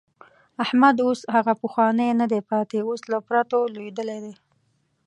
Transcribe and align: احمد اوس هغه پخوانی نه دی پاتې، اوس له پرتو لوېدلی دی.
احمد 0.63 0.95
اوس 1.05 1.21
هغه 1.35 1.53
پخوانی 1.61 2.09
نه 2.21 2.25
دی 2.31 2.41
پاتې، 2.49 2.77
اوس 2.87 3.01
له 3.11 3.17
پرتو 3.27 3.59
لوېدلی 3.73 4.17
دی. 4.23 4.33